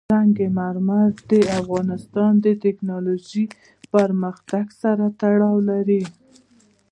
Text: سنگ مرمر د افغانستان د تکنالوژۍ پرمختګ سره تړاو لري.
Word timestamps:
سنگ 0.09 0.37
مرمر 0.57 1.09
د 1.31 1.33
افغانستان 1.59 2.31
د 2.45 2.47
تکنالوژۍ 2.65 3.45
پرمختګ 3.93 4.65
سره 4.81 5.05
تړاو 5.21 5.57
لري. 5.69 6.03